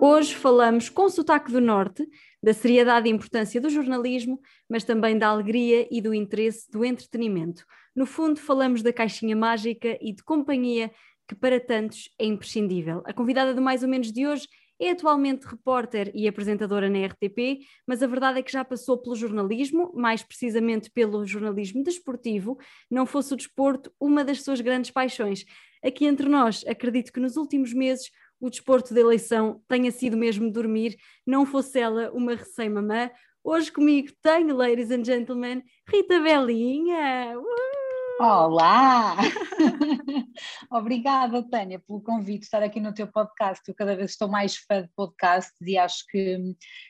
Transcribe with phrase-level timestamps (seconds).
[0.00, 2.06] Hoje falamos com sotaque do Norte
[2.42, 4.38] da seriedade e importância do jornalismo,
[4.68, 7.64] mas também da alegria e do interesse do entretenimento.
[7.94, 10.92] No fundo, falamos da caixinha mágica e de companhia
[11.26, 13.02] que para tantos é imprescindível.
[13.06, 14.46] A convidada do Mais ou Menos de hoje
[14.78, 19.16] é atualmente repórter e apresentadora na RTP, mas a verdade é que já passou pelo
[19.16, 22.58] jornalismo, mais precisamente pelo jornalismo desportivo,
[22.90, 25.46] não fosse o desporto uma das suas grandes paixões.
[25.82, 30.50] Aqui entre nós, acredito que nos últimos meses o desporto de eleição tenha sido mesmo
[30.50, 33.10] dormir, não fosse ela uma recém-mamã.
[33.42, 37.38] Hoje comigo tenho, ladies and gentlemen, Rita Belinha.
[37.38, 37.76] Uh!
[38.18, 39.14] Olá!
[40.72, 43.62] Obrigada, Tânia, pelo convite de estar aqui no teu podcast.
[43.68, 46.38] Eu cada vez estou mais fã de podcasts e acho que,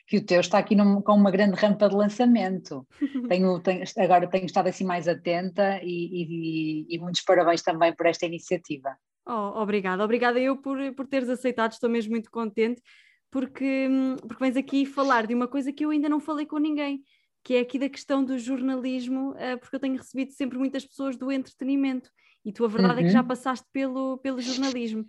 [0.07, 2.87] que o teu está aqui num, com uma grande rampa de lançamento.
[3.27, 8.05] Tenho, tenho, agora tenho estado assim mais atenta e, e, e muitos parabéns também por
[8.05, 8.97] esta iniciativa.
[9.27, 12.81] Oh, obrigada, obrigada eu por, por teres aceitado, estou mesmo muito contente,
[13.29, 13.89] porque,
[14.25, 17.03] porque vens aqui falar de uma coisa que eu ainda não falei com ninguém,
[17.43, 21.17] que é aqui da questão do jornalismo, uh, porque eu tenho recebido sempre muitas pessoas
[21.17, 22.09] do entretenimento,
[22.45, 22.99] e tu a verdade uhum.
[23.01, 23.27] é que já uhum.
[23.27, 25.05] passaste pelo, pelo jornalismo.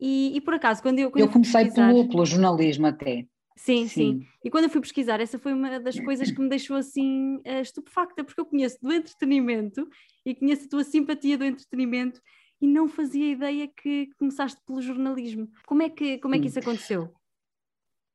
[0.00, 1.12] E, e por acaso, quando eu.
[1.12, 1.86] Quando eu comecei pesquisar...
[1.86, 3.24] pelo, pelo jornalismo até.
[3.56, 6.48] Sim, sim, sim, E quando eu fui pesquisar, essa foi uma das coisas que me
[6.48, 9.86] deixou assim uh, estupefacta, porque eu conheço do entretenimento
[10.26, 12.20] e conheço a tua simpatia do entretenimento
[12.62, 15.50] e não fazia ideia que começaste pelo jornalismo.
[15.66, 17.12] Como é que, como é que isso aconteceu?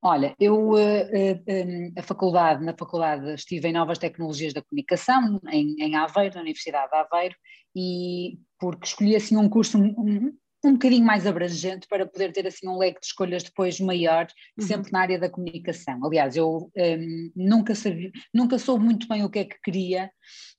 [0.01, 5.75] Olha, eu uh, uh, a faculdade, na faculdade estive em Novas Tecnologias da Comunicação, em,
[5.79, 7.35] em Aveiro, na Universidade de Aveiro,
[7.75, 12.69] e porque escolhi assim um curso um, um bocadinho mais abrangente para poder ter assim
[12.69, 14.65] um leque de escolhas depois maior, uhum.
[14.65, 15.99] sempre na área da comunicação.
[16.05, 20.09] Aliás, eu um, nunca, sabia, nunca soube muito bem o que é que queria,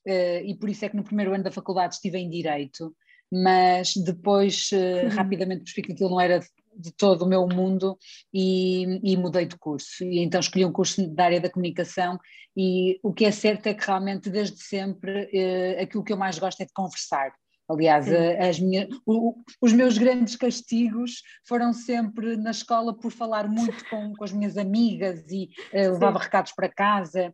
[0.07, 2.93] uh, e por isso é que no primeiro ano da faculdade estive em Direito,
[3.31, 6.39] mas depois uh, rapidamente percebi que aquilo não era
[6.75, 7.97] de todo o meu mundo
[8.33, 10.03] e, e, mudei de curso.
[10.03, 12.17] E então escolhi um curso da área da comunicação
[12.55, 16.39] e o que é certo é que realmente desde sempre uh, aquilo que eu mais
[16.39, 17.33] gosto é de conversar.
[17.69, 23.47] Aliás, eh, as minhas, o, os meus grandes castigos foram sempre na escola por falar
[23.47, 27.31] muito com, com as minhas amigas e uh, levava recados para casa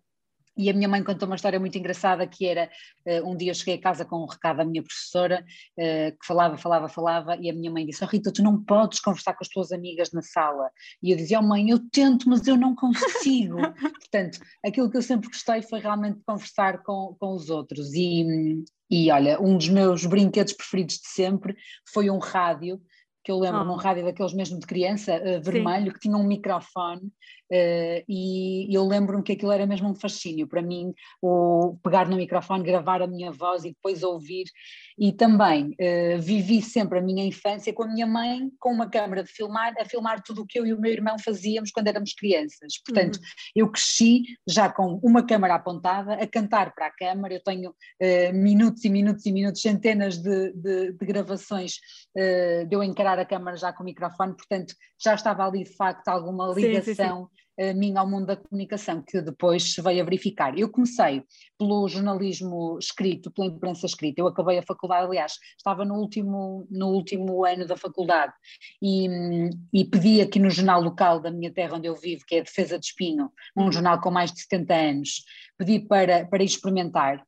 [0.57, 2.69] e a minha mãe contou uma história muito engraçada que era,
[3.05, 5.43] uh, um dia eu cheguei a casa com um recado da minha professora,
[5.77, 8.99] uh, que falava, falava, falava, e a minha mãe disse, oh Rita, tu não podes
[8.99, 10.69] conversar com as tuas amigas na sala.
[11.01, 13.57] E eu dizia, oh mãe, eu tento, mas eu não consigo.
[13.99, 17.93] Portanto, aquilo que eu sempre gostei foi realmente conversar com, com os outros.
[17.93, 21.55] E, e olha, um dos meus brinquedos preferidos de sempre
[21.91, 22.79] foi um rádio,
[23.25, 23.65] que eu lembro oh.
[23.65, 25.91] num rádio daqueles mesmo de criança, uh, vermelho, Sim.
[25.91, 27.11] que tinha um microfone
[27.51, 32.15] Uh, e eu lembro-me que aquilo era mesmo um fascínio para mim, o pegar no
[32.15, 34.45] microfone, gravar a minha voz e depois ouvir.
[34.97, 39.23] E também uh, vivi sempre a minha infância com a minha mãe, com uma câmara
[39.23, 42.13] de filmar, a filmar tudo o que eu e o meu irmão fazíamos quando éramos
[42.13, 42.81] crianças.
[42.83, 43.21] Portanto, uhum.
[43.55, 47.33] eu cresci já com uma câmara apontada, a cantar para a câmara.
[47.33, 47.75] Eu tenho
[48.33, 51.73] minutos e minutos e minutos, centenas de, de, de gravações
[52.15, 56.07] de eu encarar a câmara já com o microfone, portanto, já estava ali de facto
[56.07, 56.83] alguma ligação.
[56.83, 60.57] Sim, sim, sim a mim ao mundo da comunicação, que depois se veio a verificar.
[60.57, 61.23] Eu comecei
[61.57, 66.89] pelo jornalismo escrito, pela imprensa escrita, eu acabei a faculdade, aliás, estava no último, no
[66.89, 68.33] último ano da faculdade
[68.81, 69.07] e,
[69.73, 72.43] e pedi aqui no jornal local da minha terra onde eu vivo, que é a
[72.43, 75.23] Defesa de Espinho, um jornal com mais de 70 anos,
[75.57, 77.23] pedi para, para experimentar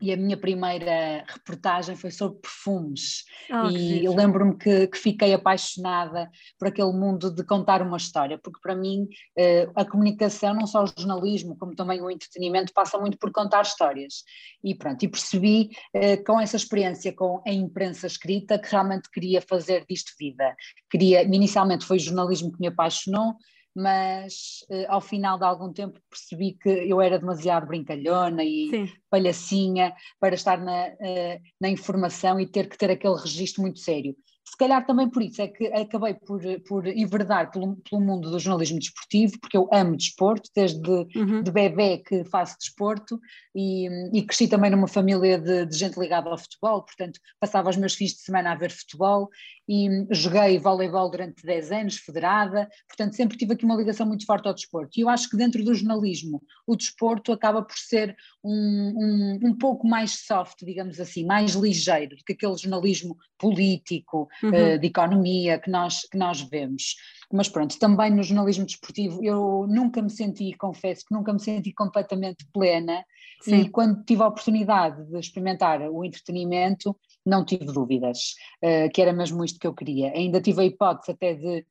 [0.00, 3.24] e a minha primeira reportagem foi sobre perfumes.
[3.50, 8.38] Oh, e eu lembro-me que, que, fiquei apaixonada por aquele mundo de contar uma história,
[8.38, 12.98] porque para mim eh, a comunicação, não só o jornalismo, como também o entretenimento, passa
[12.98, 14.24] muito por contar histórias.
[14.64, 19.42] E pronto, e percebi eh, com essa experiência com a imprensa escrita que realmente queria
[19.42, 20.54] fazer disto vida.
[20.90, 23.36] Queria, inicialmente foi o jornalismo que me apaixonou,
[23.74, 28.92] mas uh, ao final de algum tempo percebi que eu era demasiado brincalhona e Sim.
[29.08, 34.14] palhacinha para estar na, uh, na informação e ter que ter aquele registro muito sério
[34.50, 38.38] se calhar também por isso é que acabei por, por enverdar pelo, pelo mundo do
[38.40, 41.40] jornalismo desportivo, porque eu amo desporto, desde uhum.
[41.40, 43.20] de bebê que faço desporto
[43.54, 47.76] e, e cresci também numa família de, de, gente ligada ao futebol, portanto passava os
[47.76, 49.28] meus fins de semana a ver futebol
[49.68, 54.48] e joguei voleibol durante 10 anos, federada, portanto sempre tive aqui uma ligação muito forte
[54.48, 54.98] ao desporto.
[54.98, 59.56] E eu acho que dentro do jornalismo o desporto acaba por ser um, um, um
[59.56, 64.74] pouco mais soft, digamos assim, mais ligeiro do que aquele jornalismo político, uhum.
[64.74, 66.96] uh, de economia que nós, que nós vemos.
[67.32, 71.72] Mas pronto, também no jornalismo desportivo eu nunca me senti, confesso que nunca me senti
[71.72, 73.04] completamente plena
[73.40, 73.60] Sim.
[73.60, 78.34] e quando tive a oportunidade de experimentar o entretenimento não tive dúvidas,
[78.64, 80.10] uh, que era mesmo isto que eu queria.
[80.12, 81.64] Ainda tive a hipótese até de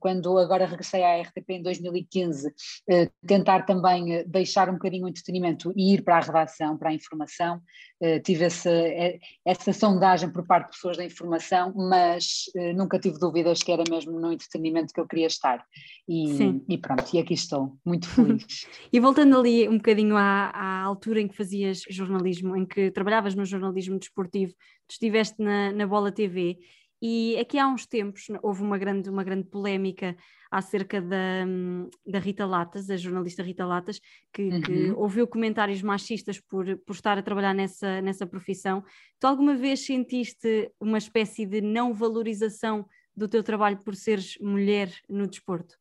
[0.00, 2.52] quando agora regressei à RTP em 2015,
[2.88, 6.90] eh, tentar também eh, deixar um bocadinho o entretenimento e ir para a redação, para
[6.90, 7.60] a informação.
[8.24, 8.72] Tive essa,
[9.46, 14.18] essa sondagem por parte de pessoas da informação, mas nunca tive dúvidas que era mesmo
[14.18, 15.64] no entretenimento que eu queria estar.
[16.08, 18.66] E, e pronto, e aqui estou, muito feliz.
[18.92, 23.36] e voltando ali um bocadinho à, à altura em que fazias jornalismo, em que trabalhavas
[23.36, 24.52] no jornalismo desportivo,
[24.88, 26.58] tu estiveste na, na Bola TV
[27.04, 30.16] e aqui há uns tempos houve uma grande, uma grande polémica
[30.48, 31.44] acerca da,
[32.06, 34.00] da Rita Latas, a jornalista Rita Latas,
[34.32, 34.60] que, uhum.
[34.62, 38.84] que, ouviu comentários machistas por, por estar a trabalhar nessa, nessa profissão.
[39.18, 44.92] Tu alguma vez sentiste uma espécie de não valorização do teu trabalho por seres mulher
[45.08, 45.76] no desporto?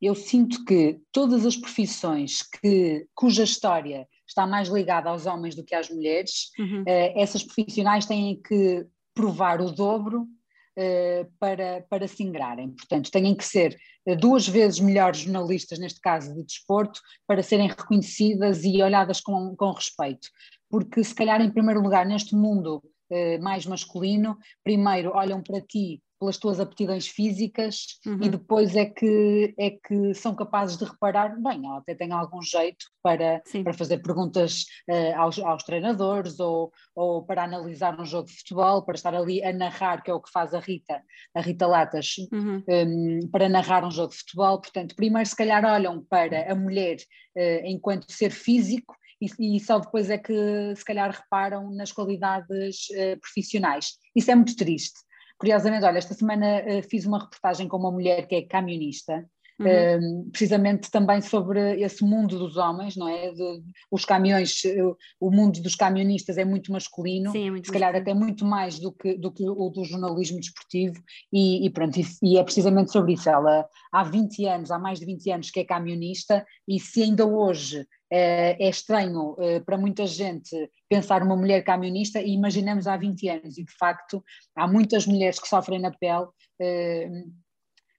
[0.00, 5.64] Eu sinto que todas as profissões que, cuja história está mais ligada aos homens do
[5.64, 6.82] que às mulheres, uhum.
[6.82, 8.86] uh, essas profissionais têm que
[9.16, 12.70] provar o dobro uh, para, para se ingrarem.
[12.70, 13.76] Portanto, têm que ser
[14.06, 19.56] uh, duas vezes melhores jornalistas, neste caso de desporto, para serem reconhecidas e olhadas com,
[19.56, 20.28] com respeito.
[20.70, 26.02] Porque, se calhar, em primeiro lugar, neste mundo uh, mais masculino, primeiro olham para ti
[26.18, 28.20] pelas tuas aptidões físicas uhum.
[28.22, 32.40] e depois é que, é que são capazes de reparar, bem, ela até tem algum
[32.42, 38.28] jeito para, para fazer perguntas uh, aos, aos treinadores ou, ou para analisar um jogo
[38.28, 41.02] de futebol, para estar ali a narrar, que é o que faz a Rita,
[41.34, 42.62] a Rita Latas, uhum.
[42.68, 44.60] um, para narrar um jogo de futebol.
[44.60, 46.96] Portanto, primeiro se calhar olham para a mulher
[47.36, 52.88] uh, enquanto ser físico e, e, só depois é que se calhar reparam nas qualidades
[52.90, 53.92] uh, profissionais.
[54.14, 55.05] Isso é muito triste.
[55.38, 59.24] Curiosamente, olha, esta semana uh, fiz uma reportagem com uma mulher que é camionista,
[59.58, 60.26] Uhum.
[60.26, 63.32] Uh, precisamente também sobre esse mundo dos homens, não é?
[63.32, 64.62] De, os caminhões,
[65.18, 68.78] o mundo dos camionistas é muito masculino, Sim, é muito se calhar até muito mais
[68.78, 71.02] do que, do que o do jornalismo desportivo,
[71.32, 73.30] e, e pronto, e, e, é precisamente sobre isso.
[73.30, 77.24] Ela há 20 anos, há mais de 20 anos que é camionista, e se ainda
[77.24, 82.96] hoje é, é estranho é, para muita gente pensar uma mulher camionista e imaginamos há
[82.96, 84.22] 20 anos, e de facto
[84.54, 86.26] há muitas mulheres que sofrem na pele
[86.60, 87.08] é,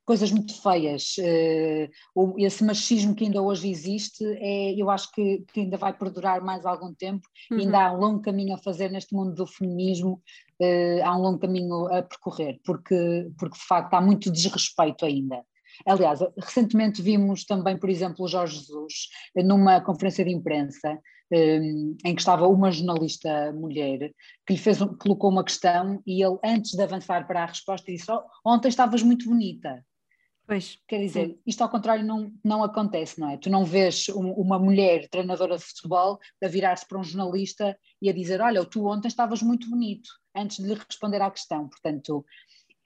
[0.05, 1.15] coisas muito feias.
[2.37, 6.65] esse machismo que ainda hoje existe, é, eu acho que, que ainda vai perdurar mais
[6.65, 7.59] algum tempo uhum.
[7.59, 10.21] ainda há um longo caminho a fazer neste mundo do feminismo,
[11.03, 15.43] há um longo caminho a percorrer, porque, porque de facto há muito desrespeito ainda.
[15.85, 20.99] Aliás, recentemente vimos também, por exemplo, o Jorge Jesus numa conferência de imprensa
[21.31, 24.11] um, em que estava uma jornalista mulher
[24.45, 28.11] que lhe fez, colocou uma questão e ele, antes de avançar para a resposta, disse:
[28.11, 29.83] oh, Ontem estavas muito bonita.
[30.45, 31.39] Pois, Quer dizer, sim.
[31.45, 33.35] isto ao contrário não, não acontece, não é?
[33.35, 38.09] Tu não vês um, uma mulher treinadora de futebol a virar-se para um jornalista e
[38.09, 41.67] a dizer: Olha, tu ontem estavas muito bonito, antes de lhe responder à questão.
[41.67, 42.25] Portanto,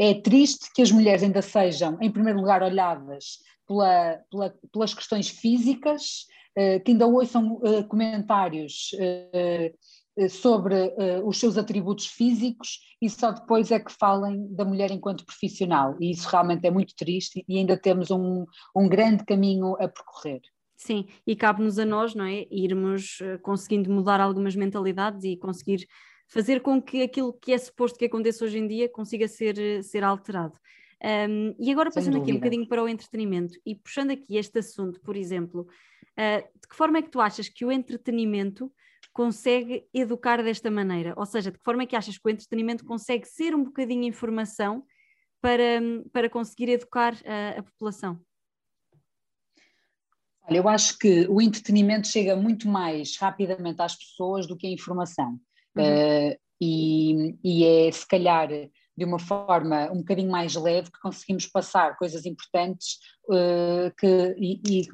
[0.01, 3.37] é triste que as mulheres ainda sejam, em primeiro lugar, olhadas
[3.67, 6.25] pela, pela, pelas questões físicas,
[6.57, 10.75] uh, que ainda ouçam uh, comentários uh, sobre
[11.23, 15.95] os seus atributos físicos e só depois é que falem da mulher enquanto profissional.
[16.01, 18.45] E isso realmente é muito triste e ainda temos um,
[18.75, 20.41] um grande caminho a percorrer.
[20.75, 22.45] Sim, e cabe-nos a nós, não é?
[22.51, 25.87] Irmos conseguindo mudar algumas mentalidades e conseguir
[26.31, 30.01] fazer com que aquilo que é suposto que aconteça hoje em dia consiga ser, ser
[30.01, 30.57] alterado.
[31.03, 35.01] Um, e agora passando aqui um bocadinho para o entretenimento e puxando aqui este assunto,
[35.01, 35.67] por exemplo,
[36.11, 38.71] uh, de que forma é que tu achas que o entretenimento
[39.11, 41.13] consegue educar desta maneira?
[41.17, 44.05] Ou seja, de que forma é que achas que o entretenimento consegue ser um bocadinho
[44.05, 44.85] informação
[45.41, 45.81] para,
[46.13, 48.17] para conseguir educar a, a população?
[50.43, 54.71] Olha, eu acho que o entretenimento chega muito mais rapidamente às pessoas do que a
[54.71, 55.37] informação.
[55.75, 55.83] Uhum.
[55.83, 61.47] Uh, e, e é se calhar de uma forma um bocadinho mais leve que conseguimos
[61.47, 62.97] passar coisas importantes
[63.29, 64.87] uh, que, e, e,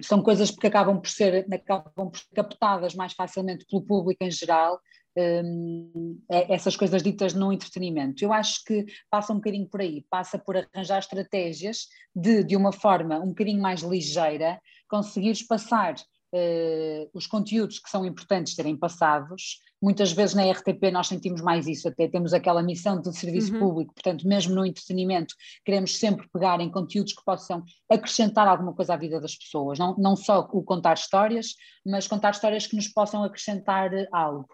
[0.00, 4.30] são coisas que acabam por ser acabam por ser captadas mais facilmente pelo público em
[4.30, 4.78] geral
[5.18, 8.24] um, é, essas coisas ditas no entretenimento.
[8.24, 12.72] Eu acho que passa um bocadinho por aí, passa por arranjar estratégias de, de uma
[12.72, 15.96] forma um bocadinho mais ligeira, conseguires passar
[16.32, 19.60] uh, os conteúdos que são importantes serem passados.
[19.80, 23.60] Muitas vezes na RTP nós sentimos mais isso, até temos aquela missão de serviço uhum.
[23.60, 28.94] público, portanto, mesmo no entretenimento, queremos sempre pegar em conteúdos que possam acrescentar alguma coisa
[28.94, 31.54] à vida das pessoas, não, não só o contar histórias,
[31.86, 34.48] mas contar histórias que nos possam acrescentar algo.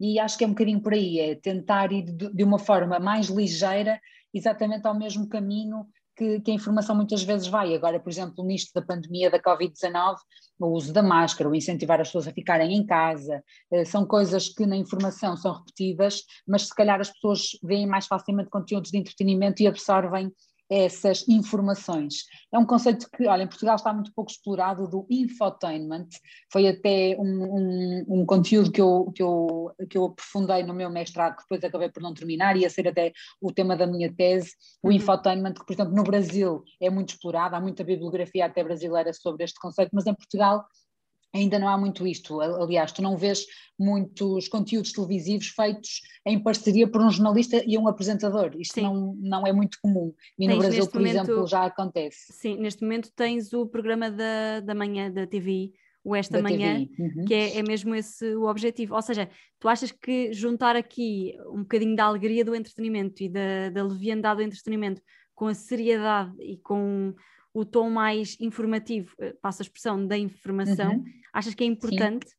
[0.00, 2.98] E acho que é um bocadinho por aí, é tentar ir de, de uma forma
[2.98, 4.00] mais ligeira,
[4.32, 5.86] exatamente ao mesmo caminho
[6.20, 7.74] que, que, a informação muitas vezes vai.
[7.74, 10.16] Agora, por exemplo, nisto da pandemia da Covid-19,
[10.58, 14.50] o uso da máscara, o incentivar as pessoas a ficarem em casa, eh, são coisas
[14.50, 18.98] que na informação são repetidas, mas se calhar as pessoas veem mais facilmente conteúdos de
[18.98, 20.30] entretenimento e absorvem
[20.70, 22.24] essas informações.
[22.52, 26.08] É um conceito que, olha, em Portugal está muito pouco explorado do infotainment,
[26.52, 30.88] foi até um, um, um conteúdo que eu, que, eu, que eu aprofundei no meu
[30.88, 34.52] mestrado, que depois acabei por não terminar, ia ser até o tema da minha tese,
[34.82, 34.92] o uhum.
[34.92, 39.42] infotainment, que, por exemplo, no Brasil é muito explorado, há muita bibliografia até brasileira sobre
[39.42, 40.64] este conceito, mas em Portugal
[41.32, 42.40] ainda não há muito isto.
[42.40, 43.46] Aliás, tu não vês
[43.78, 48.52] muitos conteúdos televisivos feitos em parceria por um jornalista e um apresentador.
[48.58, 50.12] Isto não, não é muito comum.
[50.38, 52.32] E tens no Brasil, por momento, exemplo, já acontece.
[52.32, 55.72] Sim, neste momento tens o programa da, da manhã da TV.
[56.02, 57.26] O Esta Manhã, uhum.
[57.26, 58.94] que é, é mesmo esse o objetivo.
[58.94, 63.68] Ou seja, tu achas que juntar aqui um bocadinho da alegria do entretenimento e da,
[63.68, 65.02] da leviandade do entretenimento
[65.40, 67.14] com a seriedade e com
[67.54, 71.04] o tom mais informativo, eh, passa a expressão da informação, uhum.
[71.32, 72.28] achas que é importante?
[72.28, 72.34] Sim.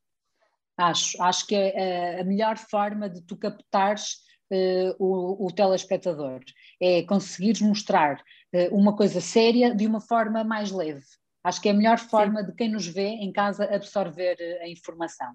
[0.78, 4.18] Acho, acho que é a melhor forma de tu captares
[4.52, 6.42] uh, o, o telespectador,
[6.80, 8.22] é conseguires mostrar
[8.54, 11.04] uh, uma coisa séria de uma forma mais leve.
[11.44, 12.46] Acho que é a melhor forma Sim.
[12.52, 15.34] de quem nos vê em casa absorver a informação.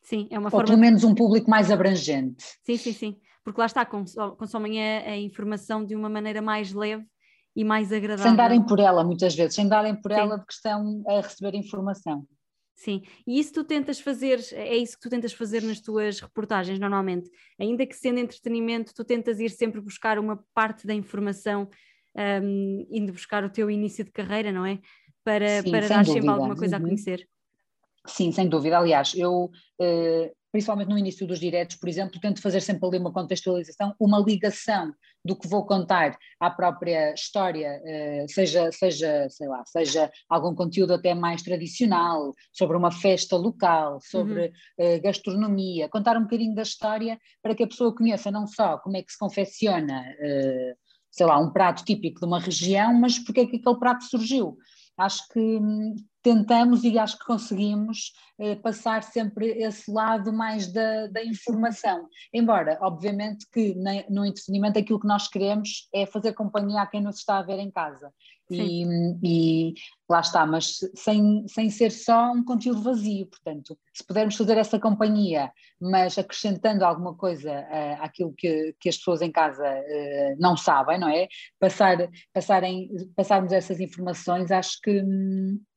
[0.00, 0.66] Sim, é uma Ou forma.
[0.68, 2.42] pelo menos um público mais abrangente.
[2.64, 3.20] Sim, sim, sim.
[3.44, 7.06] Porque lá está, consomem a, a informação de uma maneira mais leve
[7.54, 8.30] e mais agradável.
[8.30, 10.18] Sem darem por ela, muitas vezes, sem darem por Sim.
[10.18, 12.26] ela de que estão a receber informação.
[12.76, 16.78] Sim, e isso tu tentas fazer, é isso que tu tentas fazer nas tuas reportagens
[16.78, 17.30] normalmente.
[17.58, 21.68] Ainda que sendo entretenimento, tu tentas ir sempre buscar uma parte da informação,
[22.42, 24.80] um, indo buscar o teu início de carreira, não é?
[25.22, 26.82] Para, Sim, para dar sempre alguma coisa uhum.
[26.82, 27.28] a conhecer.
[28.06, 28.78] Sim, sem dúvida.
[28.78, 33.12] Aliás, eu uh, principalmente no início dos diretos, por exemplo, tento fazer sempre ali uma
[33.12, 34.94] contextualização, uma ligação
[35.24, 40.94] do que vou contar à própria história, eh, seja, seja, sei lá, seja algum conteúdo
[40.94, 45.00] até mais tradicional, sobre uma festa local, sobre uhum.
[45.02, 49.02] gastronomia, contar um bocadinho da história para que a pessoa conheça não só como é
[49.02, 50.74] que se confecciona, eh,
[51.10, 54.56] sei lá, um prato típico de uma região, mas porque é que aquele prato surgiu.
[54.96, 61.06] Acho que hum, tentamos e acho que conseguimos eh, passar sempre esse lado mais da,
[61.08, 62.08] da informação.
[62.32, 63.76] Embora, obviamente, que
[64.08, 67.58] no entretenimento aquilo que nós queremos é fazer companhia a quem nos está a ver
[67.58, 68.10] em casa.
[68.50, 68.84] E,
[69.22, 69.74] e,
[70.08, 74.78] lá está, mas sem, sem ser só um conteúdo vazio, portanto, se pudermos fazer essa
[74.78, 75.50] companhia,
[75.80, 80.98] mas acrescentando alguma coisa uh, àquilo que, que as pessoas em casa uh, não sabem,
[80.98, 81.26] não é?
[81.58, 81.96] Passar,
[82.34, 85.02] passarem, passarmos essas informações, acho que,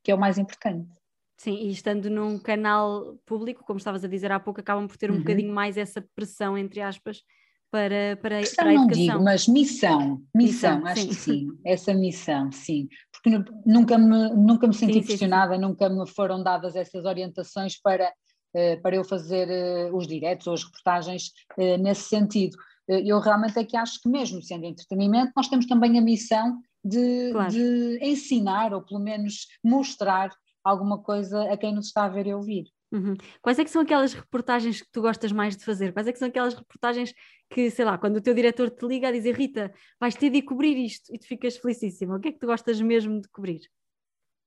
[0.08, 0.88] que é o mais importante.
[1.36, 5.12] Sim, e estando num canal público, como estavas a dizer há pouco, acabam por ter
[5.12, 5.20] um uhum.
[5.20, 7.24] bocadinho mais essa pressão, entre aspas,
[7.70, 9.06] para, para, Pressão para a educação.
[9.06, 11.08] não digo, mas missão, missão, missão acho sim.
[11.10, 15.90] que sim, essa missão, sim, porque nunca me, nunca me senti sim, pressionada, sim, nunca
[15.90, 18.10] me foram dadas essas orientações para,
[18.56, 22.58] eh, para eu fazer eh, os diretos ou as reportagens eh, nesse sentido.
[22.88, 27.32] Eu realmente é que acho que mesmo sendo entretenimento, nós temos também a missão de,
[27.32, 27.52] claro.
[27.52, 30.30] de ensinar ou pelo menos mostrar
[30.64, 32.66] alguma coisa a quem nos está a ver e ouvir.
[32.92, 33.16] Uhum.
[33.42, 35.92] Quais é que são aquelas reportagens que tu gostas mais de fazer?
[35.92, 37.14] Quais é que são aquelas reportagens
[37.50, 40.42] que, sei lá, quando o teu diretor te liga a dizer Rita, vais ter de
[40.42, 43.62] cobrir isto e tu ficas felicíssima, o que é que tu gostas mesmo de cobrir?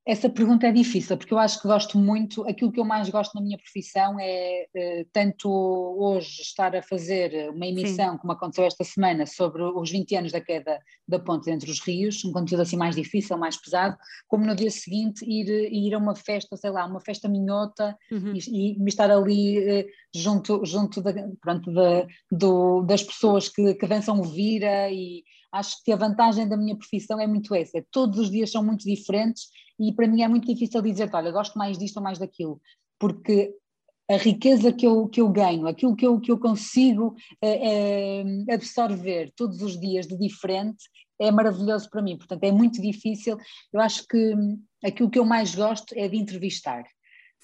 [0.07, 3.35] Essa pergunta é difícil, porque eu acho que gosto muito, aquilo que eu mais gosto
[3.35, 8.19] na minha profissão é eh, tanto hoje estar a fazer uma emissão, Sim.
[8.19, 12.25] como aconteceu esta semana, sobre os 20 anos da queda da ponte entre os rios,
[12.25, 13.95] um conteúdo assim mais difícil, mais pesado,
[14.27, 18.33] como no dia seguinte ir, ir a uma festa, sei lá, uma festa minhota uhum.
[18.35, 23.87] e, e, estar ali eh, junto, junto da, pronto, da, do, das pessoas que, que
[23.87, 28.19] dançam vira e acho que a vantagem da minha profissão é muito essa, é todos
[28.19, 29.49] os dias são muito diferentes
[29.81, 32.61] e para mim é muito difícil dizer, olha, gosto mais disto ou mais daquilo,
[32.99, 33.55] porque
[34.11, 38.55] a riqueza que eu, que eu ganho, aquilo que eu, que eu consigo é, é,
[38.55, 40.85] absorver todos os dias de diferente,
[41.21, 42.17] é maravilhoso para mim.
[42.17, 43.37] Portanto, é muito difícil.
[43.73, 44.35] Eu acho que
[44.85, 46.83] aquilo que eu mais gosto é de entrevistar.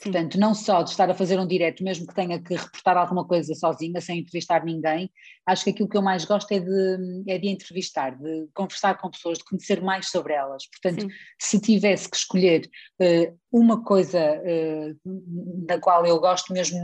[0.03, 3.27] Portanto, não só de estar a fazer um direto, mesmo que tenha que reportar alguma
[3.27, 5.11] coisa sozinha, sem entrevistar ninguém,
[5.47, 9.11] acho que aquilo que eu mais gosto é de, é de entrevistar, de conversar com
[9.11, 10.65] pessoas, de conhecer mais sobre elas.
[10.69, 11.17] Portanto, Sim.
[11.41, 12.69] se tivesse que escolher
[13.01, 16.79] uh, uma coisa uh, da qual eu gosto mesmo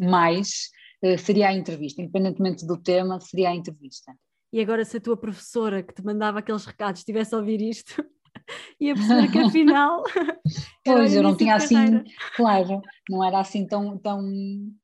[0.00, 0.70] mais,
[1.04, 4.12] uh, seria a entrevista, independentemente do tema, seria a entrevista.
[4.52, 8.04] E agora, se a tua professora que te mandava aqueles recados estivesse a ouvir isto,
[8.80, 10.02] e a perceber que afinal.
[10.84, 14.22] pois, eu não tinha assim, claro, não era assim tão, tão,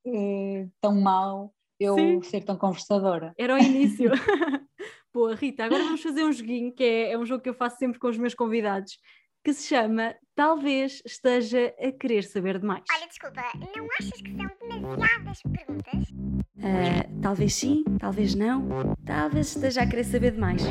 [0.06, 2.22] uh, tão mal eu Sim.
[2.22, 3.34] ser tão conversadora.
[3.36, 4.10] Era o início.
[5.12, 7.76] Boa, Rita, agora vamos fazer um joguinho que é, é um jogo que eu faço
[7.76, 8.98] sempre com os meus convidados,
[9.44, 12.82] que se chama Talvez Esteja a Querer Saber Demais.
[12.90, 13.42] Olha, desculpa,
[13.76, 16.10] não achas que são demasiadas perguntas?
[16.56, 20.62] Uh, talvez sim, talvez não, talvez esteja a querer saber demais.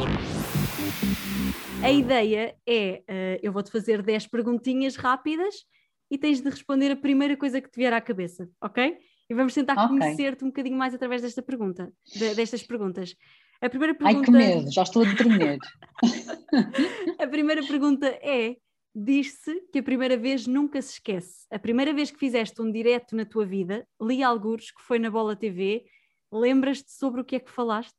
[1.84, 5.65] A ideia é, uh, eu vou-te fazer 10 perguntinhas rápidas
[6.10, 8.98] e tens de responder a primeira coisa que te vier à cabeça, ok?
[9.30, 9.88] E vamos tentar okay.
[9.88, 13.15] conhecer-te um bocadinho mais através desta pergunta, de, destas perguntas.
[13.62, 14.20] A primeira pergunta...
[14.20, 15.60] Ai, que medo, já estou a tremer.
[17.20, 18.56] a primeira pergunta é,
[18.93, 21.45] diz-se que a primeira vez nunca se esquece.
[21.50, 25.10] A primeira vez que fizeste um direto na tua vida, li algures que foi na
[25.10, 25.86] Bola TV,
[26.31, 27.98] lembras-te sobre o que é que falaste?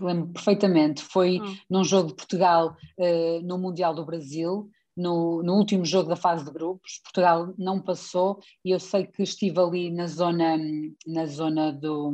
[0.00, 1.54] Lembro perfeitamente, foi oh.
[1.68, 6.44] num jogo de Portugal uh, no Mundial do Brasil, no, no, último jogo da fase
[6.44, 10.58] de grupos, Portugal não passou e eu sei que estive ali na zona,
[11.06, 12.12] na zona do,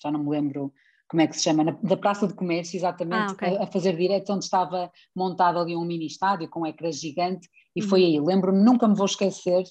[0.00, 0.72] já não me lembro
[1.12, 3.56] como é que se chama, na, da Praça de Comércio, exatamente, ah, okay.
[3.58, 7.46] a, a, fazer direto, onde estava montado ali um mini estádio com um ecrã gigante,
[7.76, 7.88] e uhum.
[7.88, 8.18] foi aí.
[8.18, 9.62] Lembro-me, nunca me vou esquecer,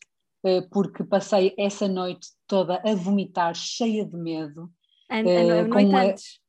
[0.46, 4.70] uh, porque passei essa noite toda a vomitar, cheia de medo.
[5.10, 6.42] A, a, a noite antes?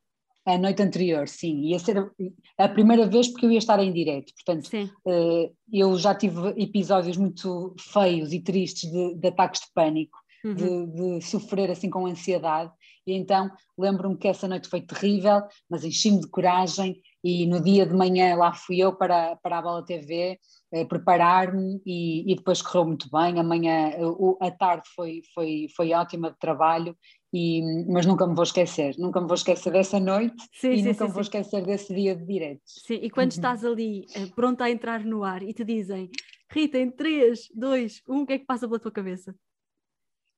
[0.45, 1.69] A noite anterior, sim.
[1.69, 2.13] Ia ser
[2.59, 4.31] a primeira vez porque eu ia estar em direto.
[4.35, 4.69] Portanto,
[5.07, 10.55] uh, eu já tive episódios muito feios e tristes de, de ataques de pânico, uhum.
[10.55, 12.71] de, de, sofrer assim com ansiedade.
[13.07, 17.87] E então lembro-me que essa noite foi terrível, mas enchi-me de coragem e no dia
[17.87, 20.39] de manhã lá fui eu para, para a Bola TV
[20.73, 23.39] eh, preparar-me e, e, depois correu muito bem.
[23.39, 23.93] Amanhã,
[24.41, 26.97] a tarde foi, foi, foi ótima de trabalho
[27.33, 30.85] e, mas nunca me vou esquecer, nunca me vou esquecer dessa noite sim, e sim,
[30.85, 32.75] nunca sim, me vou esquecer desse dia de diretos.
[32.87, 33.37] Sim, e quando uhum.
[33.37, 36.11] estás ali eh, pronta a entrar no ar e te dizem
[36.51, 39.35] Rita, em 3, 2, 1, o que é que passa pela tua cabeça?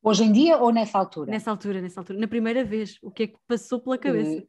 [0.04, 1.30] Hoje em dia ou nessa altura?
[1.30, 2.18] Nessa altura, nessa altura.
[2.18, 4.44] Na primeira vez, o que é que passou pela cabeça?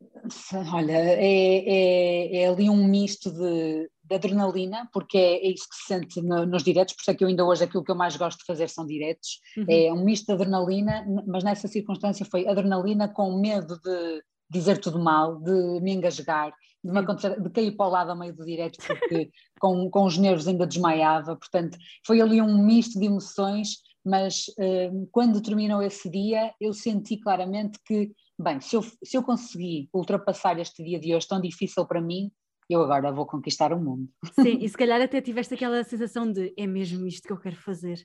[0.00, 5.68] Uh, olha, é, é, é, ali um misto de, de adrenalina, porque é, é, isso
[5.68, 7.90] que se sente no, nos diretos, por isso é que eu ainda hoje aquilo que
[7.90, 9.40] eu mais gosto de fazer são diretos.
[9.56, 9.66] Uhum.
[9.68, 15.00] É um misto de adrenalina, mas nessa circunstância foi adrenalina com medo de dizer tudo
[15.00, 16.52] mal, de me engasgar,
[16.84, 20.04] de, me acontecer, de cair para o lado a meio do direto, porque com, com
[20.04, 21.34] os nervos ainda desmaiava.
[21.34, 27.18] Portanto, foi ali um misto de emoções mas uh, quando terminou esse dia eu senti
[27.18, 31.84] claramente que, bem, se eu, se eu conseguir ultrapassar este dia de hoje tão difícil
[31.86, 32.30] para mim,
[32.70, 34.08] eu agora vou conquistar o mundo.
[34.40, 37.56] Sim, e se calhar até tiveste aquela sensação de é mesmo isto que eu quero
[37.56, 38.00] fazer.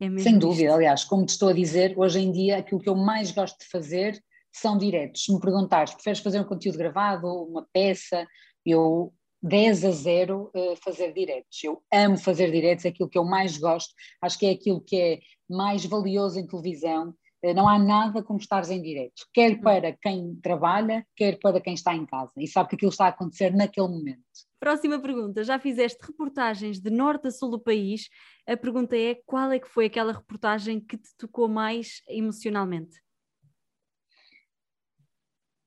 [0.00, 0.74] É Sem dúvida, isto.
[0.74, 3.66] aliás, como te estou a dizer, hoje em dia aquilo que eu mais gosto de
[3.66, 5.24] fazer são diretos.
[5.24, 8.26] Se me perguntares, preferes fazer um conteúdo gravado, uma peça,
[8.64, 11.62] eu 10 a 0 uh, fazer diretos.
[11.62, 14.96] Eu amo fazer diretos, é aquilo que eu mais gosto, acho que é aquilo que
[15.00, 17.14] é mais valioso em televisão.
[17.44, 19.60] Uh, não há nada como estares em direto, quer hum.
[19.60, 23.08] para quem trabalha, quer para quem está em casa e sabe que aquilo está a
[23.08, 24.24] acontecer naquele momento.
[24.60, 25.44] Próxima pergunta.
[25.44, 28.08] Já fizeste reportagens de norte a sul do país.
[28.46, 32.98] A pergunta é: qual é que foi aquela reportagem que te tocou mais emocionalmente?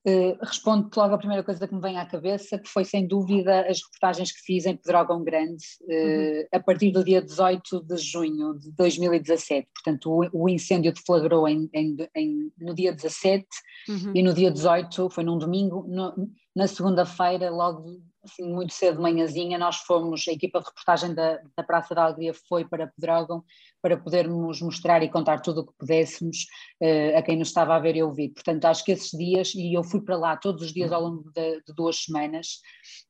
[0.03, 3.61] Uh, respondo logo a primeira coisa que me vem à cabeça, que foi sem dúvida
[3.69, 6.47] as reportagens que fiz em Pedrógão Grande, uh, uhum.
[6.53, 9.67] a partir do dia 18 de junho de 2017.
[9.75, 13.45] Portanto, o, o incêndio deflagrou em, em, em, no dia 17
[13.89, 14.11] uhum.
[14.15, 19.01] e no dia 18, foi num domingo, no, na segunda-feira, logo assim, muito cedo de
[19.01, 23.43] manhãzinha, nós fomos, a equipa de reportagem da, da Praça da Alegria foi para Pedrógão
[23.81, 26.45] para podermos mostrar e contar tudo o que pudéssemos
[26.81, 28.29] uh, a quem nos estava a ver e ouvir.
[28.29, 31.31] Portanto, acho que esses dias, e eu fui para lá todos os dias ao longo
[31.31, 32.59] de, de duas semanas,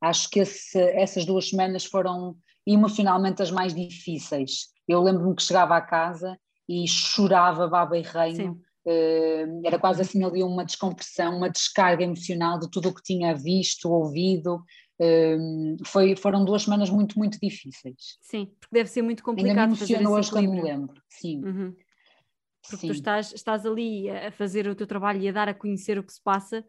[0.01, 4.69] acho que esse, essas duas semanas foram emocionalmente as mais difíceis.
[4.87, 6.37] Eu lembro-me que chegava à casa
[6.69, 8.59] e chorava baba e reino.
[8.85, 13.35] Uh, era quase assim ali uma descompressão, uma descarga emocional de tudo o que tinha
[13.35, 14.63] visto, ouvido,
[15.85, 18.17] foi, foram duas semanas muito, muito difíceis.
[18.21, 19.57] Sim, porque deve ser muito complicado.
[19.57, 21.43] Ainda me emociona hoje quando me lembro, sim.
[21.43, 21.75] Uhum.
[22.61, 22.87] Porque sim.
[22.87, 26.03] tu estás, estás ali a fazer o teu trabalho e a dar a conhecer o
[26.03, 26.63] que se passa,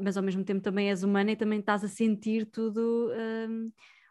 [0.00, 3.12] mas ao mesmo tempo também és humana e também estás a sentir tudo
[3.48, 3.70] um,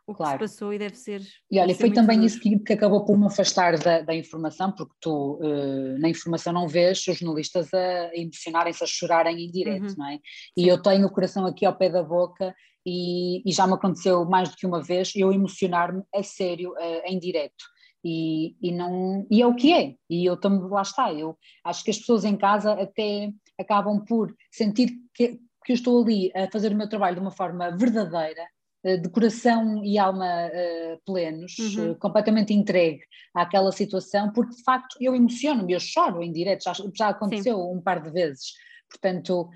[0.10, 0.40] o claro.
[0.40, 1.22] que se passou e deve ser.
[1.52, 4.94] E olha, foi também isso que, que, acabou por me afastar da, da informação, porque
[5.00, 9.96] tu uh, na informação não vês os jornalistas a emocionarem-se, a chorarem em direto, uhum.
[9.98, 10.20] não é?
[10.56, 10.70] E Sim.
[10.70, 14.50] eu tenho o coração aqui ao pé da boca e, e, já me aconteceu mais
[14.50, 17.64] do que uma vez eu emocionar-me a sério, uh, em direto.
[18.04, 21.84] E, e, não, e é o que é, e eu também, lá está, eu acho
[21.84, 26.50] que as pessoas em casa até acabam por sentir que, que eu estou ali a
[26.50, 28.48] fazer o meu trabalho de uma forma verdadeira,
[28.84, 31.92] eh, de coração e alma uh, plenos, uhum.
[31.92, 33.02] uh, completamente entregue
[33.36, 37.78] àquela situação, porque de facto eu emociono-me, eu choro em direto, já, já aconteceu Sim.
[37.78, 38.54] um par de vezes.
[38.90, 39.50] Portanto,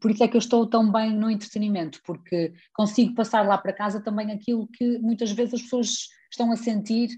[0.00, 3.72] por isso é que eu estou tão bem no entretenimento, porque consigo passar lá para
[3.72, 7.08] casa também aquilo que muitas vezes as pessoas estão a sentir,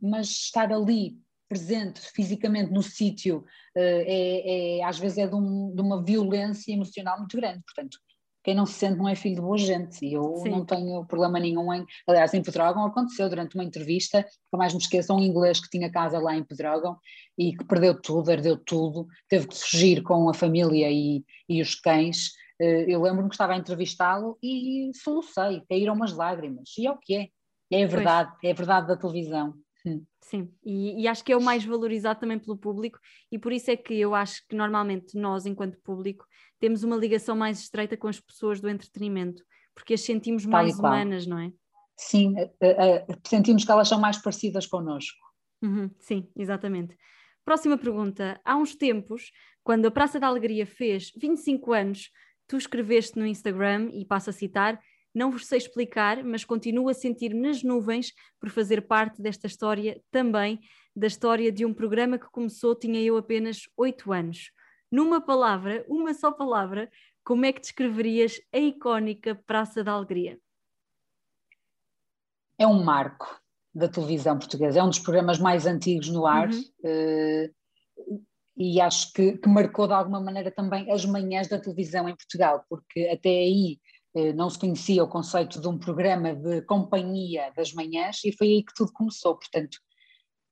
[0.00, 3.44] mas estar ali presente fisicamente no sítio uh,
[3.76, 7.62] é, é, às vezes é de, um, de, uma violência emocional muito grande.
[7.64, 7.98] Portanto,
[8.44, 10.50] quem não se sente não é filho de boa gente, e eu Sim.
[10.50, 11.84] não tenho problema nenhum em.
[12.06, 15.90] Aliás, em Pedrógão aconteceu durante uma entrevista, nunca mais me esqueço, um inglês que tinha
[15.90, 16.98] casa lá em Pedrógão
[17.38, 21.74] e que perdeu tudo, herdeu tudo, teve que fugir com a família e, e os
[21.74, 22.32] cães.
[22.60, 26.98] Eh, Eu lembro-me que estava a entrevistá-lo e solucei, caíram umas lágrimas, e é o
[26.98, 27.28] que é.
[27.72, 29.54] É a verdade, é a verdade da televisão.
[30.20, 32.98] Sim, e, e acho que é o mais valorizado também pelo público,
[33.30, 36.26] e por isso é que eu acho que normalmente nós, enquanto público,
[36.58, 39.42] temos uma ligação mais estreita com as pessoas do entretenimento,
[39.74, 41.52] porque as sentimos Tal mais humanas, não é?
[41.96, 45.18] Sim, eh, eh, sentimos que elas são mais parecidas connosco.
[45.62, 46.96] Uhum, sim, exatamente.
[47.44, 48.40] Próxima pergunta.
[48.44, 49.30] Há uns tempos,
[49.62, 52.10] quando a Praça da Alegria fez 25 anos,
[52.48, 54.80] tu escreveste no Instagram, e passo a citar,
[55.14, 60.00] não vos sei explicar, mas continuo a sentir-me nas nuvens por fazer parte desta história
[60.10, 60.60] também,
[60.94, 64.50] da história de um programa que começou, tinha eu apenas 8 anos.
[64.90, 66.90] Numa palavra, uma só palavra,
[67.24, 70.38] como é que descreverias a icónica Praça da Alegria?
[72.58, 73.40] é um marco
[73.74, 76.64] da televisão portuguesa, é um dos programas mais antigos no ar Uhum.
[76.84, 77.50] eh,
[78.56, 82.64] e acho que, que marcou de alguma maneira também as manhãs da televisão em Portugal,
[82.68, 83.80] porque até aí
[84.34, 88.64] não se conhecia o conceito de um programa de companhia das manhãs e foi aí
[88.64, 89.78] que tudo começou, portanto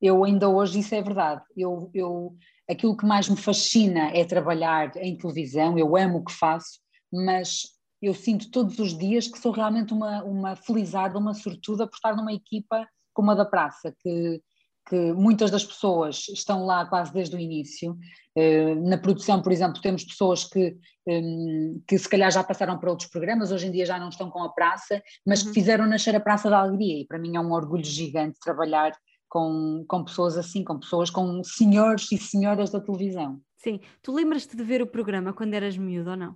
[0.01, 2.37] eu ainda hoje isso é verdade, eu, eu,
[2.69, 6.81] aquilo que mais me fascina é trabalhar em televisão, eu amo o que faço,
[7.13, 7.63] mas
[8.03, 12.17] eu sinto todos os dias que sou realmente uma, uma felizarda, uma sortuda por estar
[12.17, 14.43] numa equipa como a da praça, que,
[14.89, 17.97] que muitas das pessoas estão lá quase desde o início.
[18.37, 22.91] Eh, Na produção, por exemplo, temos pessoas que, hum, que se calhar já passaram para
[22.91, 25.49] outros programas, hoje em dia já não estão com a praça, mas Uhum.
[25.49, 28.93] que fizeram nascer a Praça da Alegria, e para mim é um orgulho gigante trabalhar
[29.29, 33.41] com, com pessoas assim, com pessoas, com senhores e senhoras da televisão.
[33.57, 36.35] Sim, tu lembras-te de ver o programa quando eras miúdo ou não?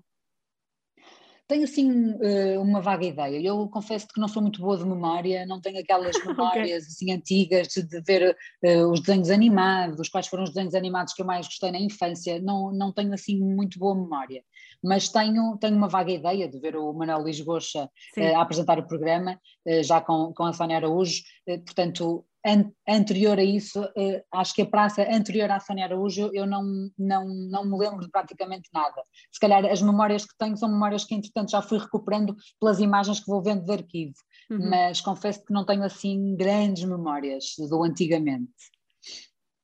[1.49, 3.41] Tenho assim eh, uma vaga ideia.
[3.41, 7.69] Eu confesso que não sou muito boa de memória, não tenho aquelas memórias assim antigas
[7.69, 11.71] de, ver eh, os desenhos animados, quais foram os desenhos animados que eu mais gostei
[11.71, 12.41] na infância.
[12.41, 14.43] Não, não tenho assim muito boa memória,
[14.83, 18.23] mas tenho, tenho uma vaga ideia de ver o Manuel Luís Goxa Sim.
[18.23, 21.23] eh, a apresentar o programa, eh, já com, com a Sónia Araújo.
[21.65, 26.47] Portanto, an- anterior a isso, eh, acho que a praça anterior à Sónia Araújo, eu
[26.47, 26.63] não,
[26.97, 29.03] não, não me lembro de praticamente nada.
[29.33, 33.21] Se calhar as memórias que tenho são memórias que, entretanto, já fui recuperando pelas imagens
[33.21, 34.15] que vou vendo de arquivo,
[34.49, 34.71] Uhum.
[34.71, 38.53] mas confesso que não tenho assim grandes memórias do antigamente.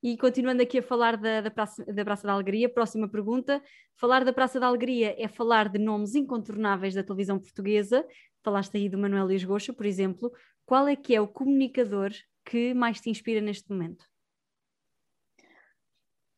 [0.03, 3.63] E continuando aqui a falar da, da, Praça, da Praça da Alegria, próxima pergunta.
[3.95, 8.05] Falar da Praça da Alegria é falar de nomes incontornáveis da televisão portuguesa.
[8.43, 10.29] Falaste aí do Manuel Luís Goxa, por exemplo.
[10.65, 12.11] Qual é que é o comunicador
[12.45, 14.05] que mais te inspira neste momento?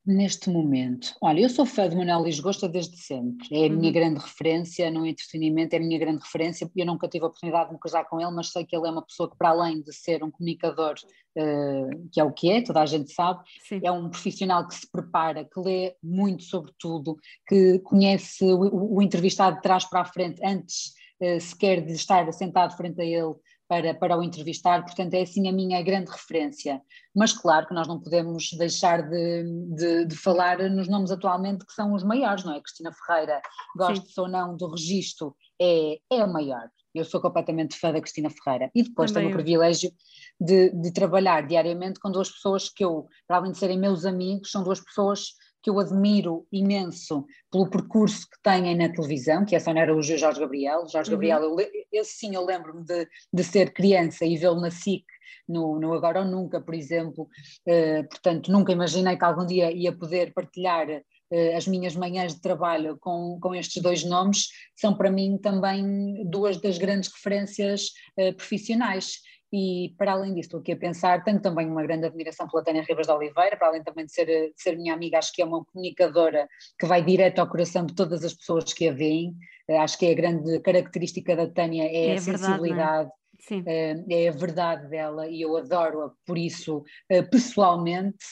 [0.08, 3.88] Neste momento, olha, eu sou fã de Manuel Luís Gosta desde sempre, é a minha
[3.88, 3.92] Uhum.
[3.92, 7.74] grande referência no entretenimento, é a minha grande referência, eu nunca tive a oportunidade de
[7.74, 9.92] me cruzar com ele, mas sei que ele é uma pessoa que para além de
[9.92, 10.94] ser um comunicador,
[11.36, 13.82] eh, que é o que é, toda a gente sabe, Sim.
[13.84, 19.02] é um profissional que se prepara, que lê muito sobre tudo, que conhece o, o-
[19.02, 23.34] entrevistado de trás para a frente antes eh, sequer de estar sentado frente a ele
[23.68, 26.82] para, para o entrevistar, portanto é assim a minha grande referência.
[27.16, 29.44] Mas claro que nós não podemos deixar de,
[29.76, 32.62] de, de falar nos nomes atualmente que são os maiores, não é?
[32.62, 33.42] Cristina Ferreira,
[33.76, 36.70] goste ou não do registro, é, é a maior.
[36.94, 38.72] Eu sou completamente fã da Cristina Ferreira.
[38.74, 39.92] E depois Também tenho o privilégio
[40.40, 44.52] de, de trabalhar diariamente com duas pessoas que eu, para além de serem meus amigos,
[44.52, 45.34] são duas pessoas
[45.66, 50.12] que eu admiro imenso pelo percurso que têm na televisão, que é a Sónia Araújo
[50.12, 50.88] e o Jorge Gabriel.
[50.88, 51.16] Jorge Uhum.
[51.16, 51.56] Gabriel, eu,
[51.92, 55.04] esse sim eu lembro-me de, de ser criança e vê-lo na SIC,
[55.50, 57.28] no, no Agora ou Nunca, por exemplo.
[57.66, 60.88] Eh, portanto, nunca imaginei que algum dia ia poder partilhar
[61.32, 64.50] eh, as minhas manhãs de trabalho com, com estes dois nomes.
[64.76, 69.16] São para mim também duas das grandes referências eh, profissionais.
[69.58, 72.84] E para além disso, estou aqui a pensar, tenho também uma grande admiração pela Tânia
[72.84, 75.46] Ribas de Oliveira, para além também de ser, de ser minha amiga, acho que é
[75.46, 76.46] uma comunicadora
[76.78, 79.34] que vai direto ao coração de todas as pessoas que a veem.
[79.70, 82.38] Eh, Acho que é a grande característica da Tânia é, É a verdade, é?
[82.38, 83.64] sensibilidade, Sim.
[83.66, 88.26] eh, é a verdade dela e eu adoro-a por isso, eh, pessoalmente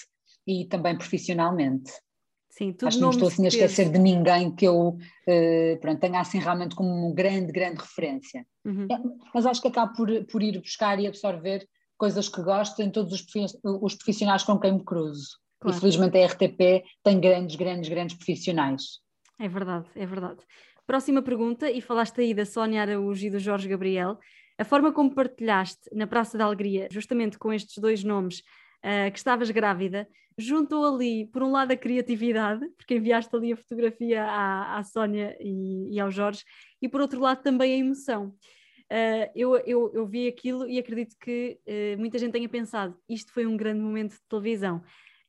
[0.46, 1.90] e também profissionalmente.
[2.56, 6.00] Sim, tudo Acho que não estou assim a esquecer de ninguém que eu eh, pronto,
[6.00, 8.46] tenha assim realmente como uma grande, grande referência.
[8.63, 8.86] Uhum.
[8.92, 9.00] É,
[9.34, 13.12] mas acho que acabo por, por ir buscar e absorver coisas que gosto em todos
[13.12, 13.26] os
[13.63, 15.39] os profissionais com quem me cruzo.
[15.60, 15.76] Claro.
[15.76, 19.00] E felizmente a RTP tem grandes, grandes, grandes profissionais.
[19.39, 20.42] É verdade, é verdade.
[20.86, 24.20] Próxima pergunta, e falaste aí da Sónia Araújo e do Jorge Gabriel.
[24.60, 28.44] A forma como partilhaste na Praça da Alegria, justamente com estes dois nomes,
[28.84, 33.58] uh, que estavas grávida, juntou ali, por um lado, a criatividade, porque enviaste ali a
[33.58, 36.43] fotografia à, à Sónia e, e ao Jorge,
[36.82, 38.36] e por outro lado também a emoção.
[38.91, 43.32] Uh, eu, eu, eu, vi aquilo e acredito que uh, muita gente tenha pensado: isto
[43.32, 44.84] foi um grande momento de televisão.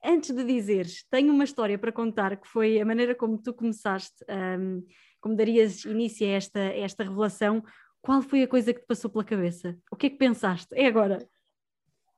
[0.04, 4.22] Antes de dizeres, tenho uma história para contar que foi a maneira como tu começaste,
[4.28, 4.84] um,
[5.18, 7.62] como darias início a esta, a esta revelação.
[8.02, 9.78] Qual foi a coisa que te passou pela cabeça?
[9.90, 10.68] O que é que pensaste?
[10.74, 11.26] É agora.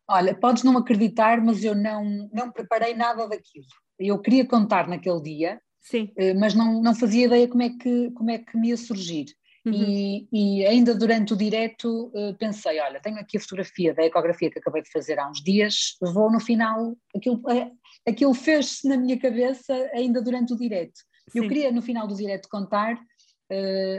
[0.09, 3.67] Olha, podes não acreditar, mas eu não, não preparei nada daquilo.
[3.99, 6.13] Eu queria contar naquele dia, Sim.
[6.17, 9.27] Eh, mas não, não fazia ideia como é que, como é que me ia surgir.
[9.65, 9.73] Uhum.
[9.73, 14.51] E, e, ainda durante o direto eh, pensei, olha, tenho aqui a fotografia da ecografia
[14.51, 17.71] que acabei de fazer há uns dias, vou no final, aquilo, eh,
[18.09, 21.01] aquilo fez-se na minha cabeça ainda durante o direto.
[21.35, 22.97] Eu queria no final do direto contar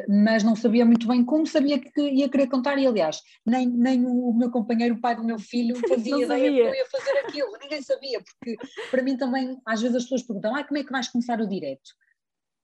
[0.08, 4.06] mas não sabia muito bem como sabia que ia querer contar, e aliás, nem, nem
[4.06, 7.58] o meu companheiro, o pai do meu filho, fazia ideia que eu ia fazer aquilo,
[7.62, 8.58] ninguém sabia, porque
[8.92, 11.48] para mim também, às vezes as pessoas perguntam, ah, como é que vais começar o
[11.48, 11.92] direto?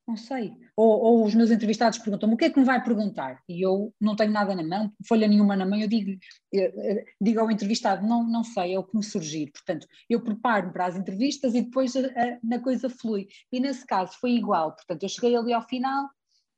[0.06, 0.52] Não sei.
[0.76, 3.42] Ou, ou os meus entrevistados perguntam-me o que é que me vai perguntar?
[3.48, 6.20] E eu não tenho nada na mão, folha nenhuma na mão, eu digo,
[6.52, 9.50] eu, eh, eh, digo ao entrevistado, não, não sei, é o que me surgir.
[9.52, 13.28] Portanto, eu preparo-me para as entrevistas e depois a, a, na coisa flui.
[13.50, 16.10] E nesse caso foi igual, portanto, eu cheguei ali ao final,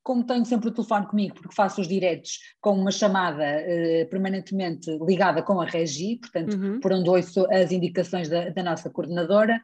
[0.05, 4.95] como tenho sempre o telefone comigo, porque faço os diretos com uma chamada uh, permanentemente
[5.03, 6.79] ligada com a Regi, portanto, uhum.
[6.79, 9.59] por onde ouço as indicações da, da, nossa coordenadora,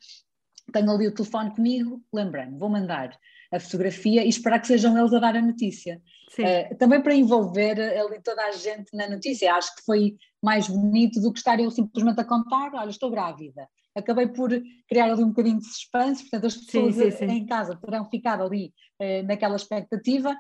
[0.74, 3.16] tenho ali o telefone comigo, lembrando, vou mandar
[3.54, 6.02] a fotografia e esperar que sejam eles a dar a notícia.
[6.40, 11.22] Uh, também para envolver ali toda a gente na notícia, acho que foi mais bonito
[11.22, 14.50] do que estar eu simplesmente a contar, olha, estou grávida acabei por
[14.88, 17.26] criar ali um bocadinho de suspense, portanto as pessoas sim, sim, sim.
[17.26, 20.36] em casa terão ficado ali eh, naquela expectativa.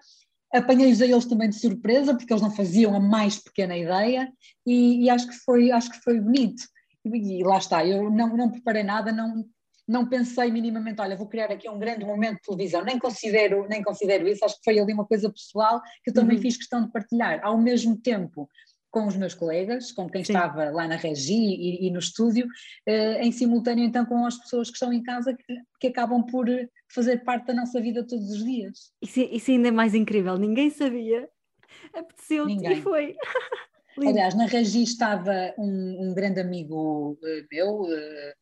[0.53, 4.31] Apanhei-os a eles também de surpresa, porque eles não faziam a mais pequena ideia,
[4.65, 6.63] e, e acho, que foi, acho que foi bonito.
[7.05, 9.45] E, e, lá está, eu não, não preparei nada, não,
[9.87, 13.81] não pensei minimamente, olha, vou criar aqui um grande momento de televisão, nem considero, nem
[13.81, 16.41] considero isso, acho que foi ali uma coisa pessoal que eu também uhum.
[16.41, 17.39] fiz questão de partilhar.
[17.43, 18.49] Ao mesmo tempo,
[18.91, 20.33] com os meus colegas, com quem Sim.
[20.33, 22.45] estava lá na regi e, e no estúdio,
[22.85, 26.45] eh, em simultâneo então com as pessoas que estão em casa que, que acabam por
[26.93, 28.91] fazer parte da nossa vida todos os dias.
[29.01, 31.27] Isso, isso ainda é mais incrível, ninguém sabia,
[31.93, 33.15] apeteceu e foi.
[33.97, 38.33] Aliás, na regi estava um, um grande amigo uh, meu, uh,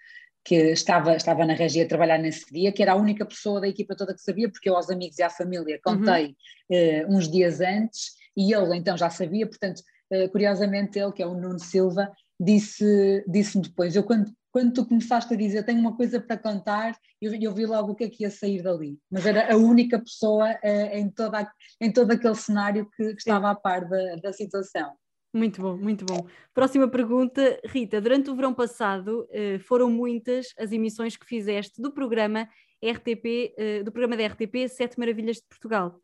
[0.43, 3.67] que estava, estava na Regi a trabalhar nesse dia, que era a única pessoa da
[3.67, 6.35] equipa toda que sabia, porque eu aos amigos e à família contei
[6.69, 7.11] uhum.
[7.11, 9.83] uh, uns dias antes e ele então já sabia, portanto eh,
[10.31, 15.33] curiosamente ele, que é o Nuno Silva, disse-me disse depois, eu quando, quando tu começaste
[15.33, 18.23] a dizer tenho uma coisa para contar, eu, eu vi logo o que é que
[18.23, 22.89] ia sair dali, mas era a única pessoa uh, em, toda, em todo aquele cenário
[22.95, 24.93] que, que estava a par da, da situação.
[25.31, 26.25] Muito bom, muito bom.
[26.55, 28.01] Próxima pergunta, Rita.
[28.01, 32.49] Durante o verão passado eh, foram muitas as emissões que fizeste do programa
[32.83, 33.53] RTP,
[33.85, 36.01] do programa da RTP Sete Maravilhas de Portugal.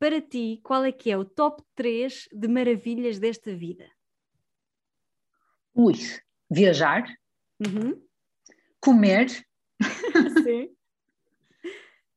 [0.00, 3.84] Para ti, qual é que é o top 3 de maravilhas desta vida?
[5.74, 5.92] Ui,
[6.50, 7.04] viajar,
[7.60, 8.00] uhum.
[8.80, 9.28] comer.
[10.42, 10.70] Sim.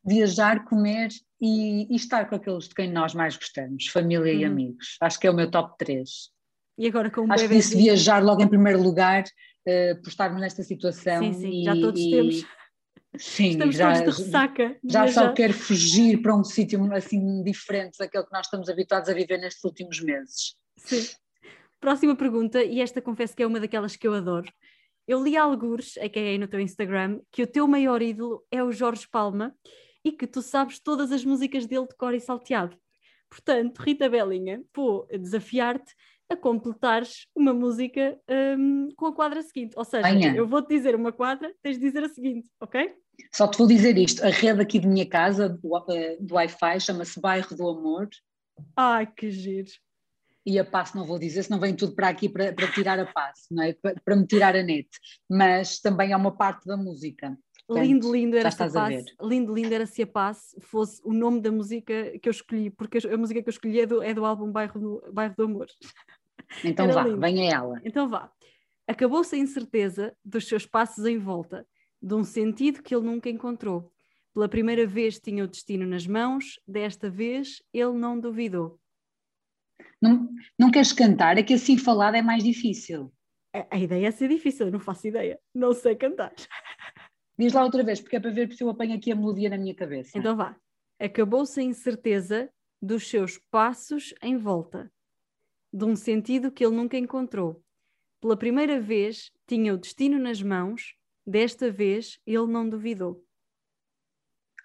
[0.01, 1.09] viajar, comer
[1.41, 4.39] e, e, estar com aqueles de quem nós mais gostamos, família uhum.
[4.39, 4.97] e amigos.
[5.01, 6.31] Acho que é o meu top 3.
[6.77, 10.39] E agora com um Acho que disse viajar logo em primeiro lugar, uh, por estarmos
[10.39, 11.21] nesta situação.
[11.21, 12.45] Sim, sim, e, já todos e, temos.
[13.17, 14.77] Sim, estamos já, todos de ressaca.
[14.83, 19.13] Já só quero fugir para um sítio assim diferente daquele que nós estamos habituados a
[19.13, 20.55] viver nestes últimos meses.
[20.77, 21.07] Sim.
[21.79, 24.51] Próxima pergunta, e esta confesso que é uma daquelas que eu adoro.
[25.07, 26.37] Eu li algures, a.k.a.
[26.39, 29.53] no teu Instagram, que o teu maior ídolo é o Jorge Palma
[30.03, 32.77] e que tu sabes todas as músicas dele de cor e salteado.
[33.29, 35.93] Portanto, Rita Belinha, vou desafiar-te
[36.29, 38.17] a completares uma música
[38.57, 39.73] um, com a quadra seguinte.
[39.77, 40.35] Ou seja, Venha.
[40.35, 42.93] eu vou-te dizer uma quadra, tens de dizer a seguinte, ok?
[43.31, 46.79] Só te vou dizer isto: a rede aqui de minha casa, do, eh, do Wi-Fi,
[46.79, 48.09] chama-se Bairro do Amor.
[48.75, 49.71] Ai, que giro!
[50.45, 53.05] E a passe não vou dizer, senão vem tudo para aqui para, para tirar a
[53.05, 53.73] passe, não é?
[53.73, 54.89] Para, para me tirar a net.
[55.29, 57.37] Mas também é uma parte da música.
[57.65, 61.13] Portanto, lindo, lindo era se a passe, lindo, lindo era se a passe fosse o
[61.13, 64.13] nome da música que eu escolhi, porque a, música que eu escolhi é do, é
[64.13, 65.67] do álbum Bairro do, Bairro do Amor.
[66.63, 67.19] Então era vá, lindo.
[67.21, 67.81] venha ela.
[67.85, 68.29] Então vá.
[68.85, 71.65] Acabou-se a incerteza dos seus passos em volta
[72.03, 73.89] de um sentido que ele nunca encontrou.
[74.33, 78.77] Pela primeira vez tinha o destino nas mãos, desta vez ele não duvidou.
[80.01, 81.37] Não, não queres cantar?
[81.37, 83.13] É que assim falado é mais difícil.
[83.53, 85.39] A, a ideia é ser difícil, eu não faço ideia.
[85.55, 86.33] Não sei cantar.
[87.39, 89.57] Diz lá outra vez, porque é para ver se eu apanho aqui a melodia na
[89.57, 90.17] minha cabeça.
[90.17, 90.57] Então vá.
[90.99, 94.91] Acabou-se a incerteza dos seus passos em volta,
[95.71, 97.63] de um sentido que ele nunca encontrou.
[98.19, 103.23] Pela primeira vez tinha o destino nas mãos, desta vez ele não duvidou.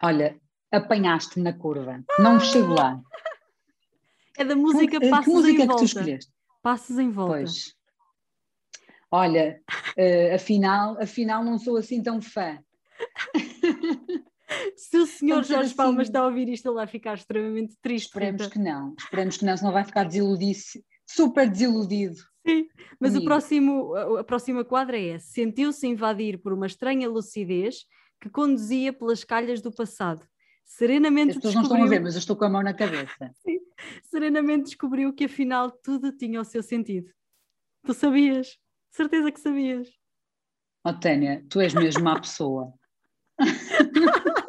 [0.03, 0.40] Olha,
[0.71, 2.05] apanhaste na curva.
[2.18, 3.01] Não chego lá.
[4.37, 5.83] É da música que, Passos que música em é que Volta.
[5.83, 6.33] tu escolheste?
[6.62, 7.33] Passos em Volta.
[7.33, 7.75] Pois.
[9.11, 9.61] Olha,
[9.97, 12.59] eh, afinal, afinal não sou assim tão fã.
[14.77, 16.01] Se o senhor Jorge assim.
[16.01, 18.07] está a ouvir isto, ele vai ficar extremamente triste.
[18.07, 18.94] Esperemos que não.
[18.99, 20.59] Esperemos que não, senão vai ficar desiludido,
[21.07, 22.16] super desiludido.
[22.48, 27.87] Sim, mas o próximo, a, próxima quadra é: sentiu-se invadir por uma estranha lucidez
[28.20, 30.26] que conduzia pelas calhas do passado.
[30.64, 32.74] Serenamente As pessoas não estão a ver, descobriu, mas eu estou com a mão na
[32.74, 33.32] cabeça.
[34.04, 37.11] serenamente descobriu que afinal tudo tinha o seu sentido.
[37.84, 38.58] Tu sabias?
[38.90, 39.88] Certeza que sabias.
[40.84, 42.72] Oh, Tânia, tu és mesmo má pessoa.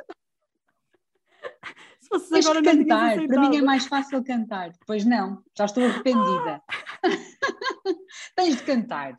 [2.17, 3.27] Se Tens agora não cantar.
[3.27, 4.71] Para mim é mais fácil cantar.
[4.88, 6.62] Pois não, já estou arrependida.
[8.35, 9.15] Tens de cantar.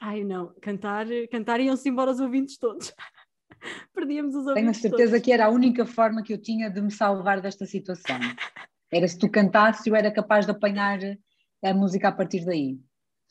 [0.00, 2.92] Ai não, cantar, cantar iam-se embora os ouvintes todos.
[3.94, 5.24] Perdíamos os ouvintes Tenho a certeza todos.
[5.24, 8.18] que era a única forma que eu tinha de me salvar desta situação.
[8.92, 10.98] Era se tu cantasses, eu era capaz de apanhar
[11.64, 12.78] a música a partir daí.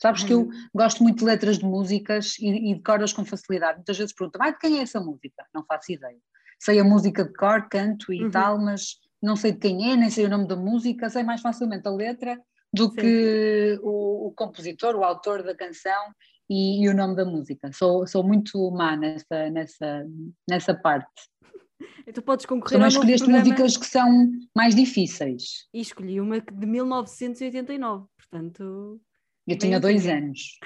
[0.02, 3.76] Sabes que eu gosto muito de letras de músicas e, e decoro-as com facilidade.
[3.76, 5.46] Muitas vezes perguntam, ah, de quem é essa música?
[5.54, 6.18] Não faço ideia.
[6.58, 8.30] Sei a música de cor, canto e Uhum.
[8.30, 11.40] tal, mas não sei de quem é, nem sei o nome da música, sei mais
[11.40, 12.38] facilmente a letra
[12.74, 12.96] do Sim.
[12.96, 16.12] que o, o compositor, o autor da canção
[16.50, 17.72] e, e o nome da música.
[17.72, 20.06] Sou, sou muito má nessa, nessa,
[20.48, 21.10] nessa parte.
[22.12, 25.66] Tu podes concorrer Só não escolheste músicas que são mais difíceis.
[25.72, 29.00] e escolhi uma de 1989, portanto
[29.46, 30.58] Eu tinha dois anos.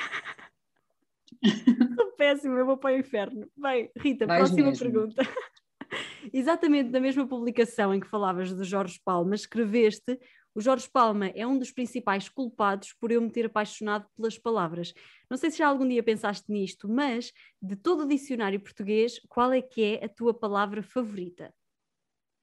[1.97, 3.49] Sou péssima, eu vou para o inferno.
[3.57, 4.85] Bem, Rita, Vais próxima mesmo.
[4.85, 5.23] pergunta.
[6.33, 10.19] Exatamente na mesma publicação em que falavas de Jorge Palma, escreveste:
[10.59, 14.93] O Jorge Palma é um dos principais culpados por eu me ter apaixonado pelas palavras.
[15.31, 19.53] Não sei se já algum dia pensaste nisto, mas de todo o dicionário português, qual
[19.53, 21.55] é que é a tua palavra favorita?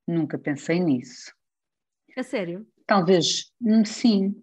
[0.07, 1.29] Nunca pensei nisso.
[2.15, 2.65] A sério?
[2.87, 4.41] Talvez, hum, sim,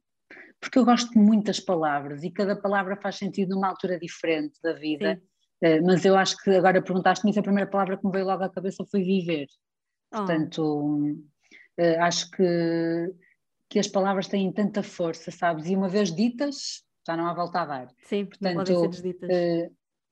[0.60, 4.74] porque eu gosto de muitas palavras e cada palavra faz sentido numa altura diferente da
[4.74, 5.14] vida.
[5.14, 5.22] Sim.
[5.62, 8.44] Eh, mas eu acho que agora perguntaste-me isso, a primeira palavra que me veio logo
[8.44, 9.46] à cabeça foi viver.
[10.12, 11.16] Oh, Portanto,
[11.78, 13.14] eh, acho que,
[13.72, 15.66] que as palavras têm tanta força, sabes?
[15.66, 17.88] E uma vez ditas, já não há volta a dar.
[18.04, 19.30] sim, não podem ser portanto, desditas.
[19.30, 19.70] Eh,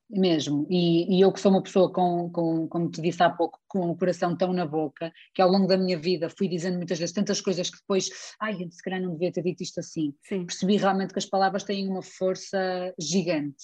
[0.08, 3.60] mesmo, e, e eu que sou uma pessoa com, com, como te disse há pouco,
[3.68, 6.98] com o coração tão na boca, que ao longo da minha vida fui dizendo muitas
[6.98, 8.08] vezes tantas coisas que depois,
[8.40, 10.14] ai, se calhar não devia ter dito isto assim.
[10.22, 10.46] Sim.
[10.46, 13.62] Percebi realmente que as palavras têm uma força gigante.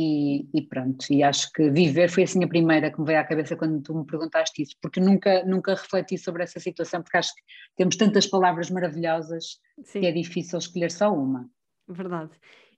[0.00, 3.24] E, e pronto, e acho que viver foi assim a primeira que me veio à
[3.24, 7.34] cabeça quando tu me perguntaste isso, porque nunca, nunca refleti sobre essa situação, porque acho
[7.34, 7.42] que
[7.76, 10.00] temos tantas palavras maravilhosas Sim.
[10.00, 11.50] que é difícil escolher só uma.
[11.88, 12.30] Verdade.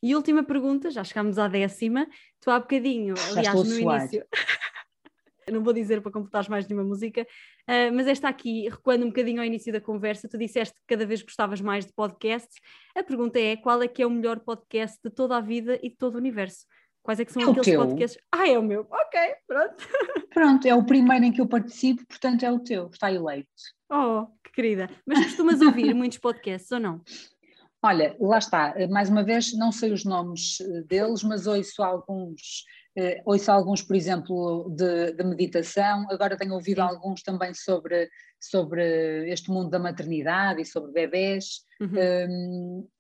[0.03, 2.07] E última pergunta, já chegámos à décima.
[2.41, 4.25] Tu há bocadinho, aliás, no início.
[5.53, 7.27] Não vou dizer para completares mais nenhuma música,
[7.67, 11.05] ah, mas esta aqui, recuando um bocadinho ao início da conversa, tu disseste que cada
[11.05, 12.61] vez gostavas mais de podcasts.
[12.97, 15.91] A pergunta é: qual é que é o melhor podcast de toda a vida e
[15.91, 16.65] de todo o universo?
[17.03, 18.23] Quais é que são É aqueles podcasts?
[18.31, 18.87] Ah, é o meu.
[18.91, 19.89] Ok, pronto.
[20.33, 23.49] Pronto, é o primeiro em que eu participo, portanto é o teu, está eleito.
[23.91, 24.89] Oh, que querida.
[25.05, 27.03] Mas costumas ouvir muitos podcasts ou não?
[27.83, 32.65] Olha, lá está, mais uma vez, não sei os nomes eh, deles, mas ouço alguns,
[32.95, 36.89] eh, ouço alguns, por exemplo, de, de meditação, agora tenho ouvido Sim.
[36.89, 41.65] alguns também sobre, sobre este mundo da maternidade e sobre bebés.
[41.81, 41.89] Uhum.
[41.89, 43.00] Hum, eh,